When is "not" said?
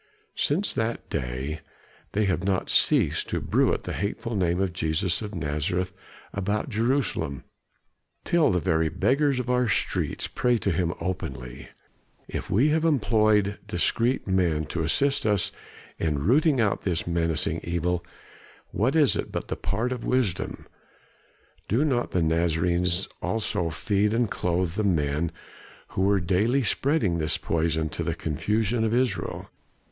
2.43-2.71, 21.85-22.09